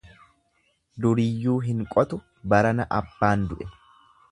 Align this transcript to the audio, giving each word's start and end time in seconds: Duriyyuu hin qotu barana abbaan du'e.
Duriyyuu 1.05 1.59
hin 1.67 1.85
qotu 1.93 2.21
barana 2.55 2.89
abbaan 3.03 3.47
du'e. 3.53 3.71